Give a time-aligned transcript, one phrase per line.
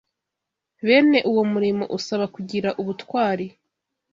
[0.85, 3.45] Bene uwo murimo usaba kugira ubutwari